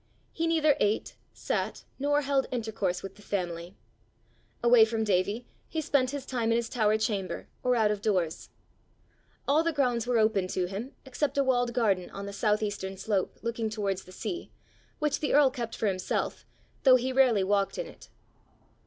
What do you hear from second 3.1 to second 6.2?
the family. Away from Davie, he spent